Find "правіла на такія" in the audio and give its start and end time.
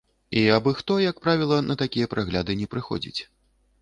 1.27-2.11